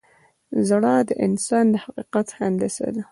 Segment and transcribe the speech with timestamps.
[0.67, 3.03] زړه د انسان د حقیقت هندسه ده.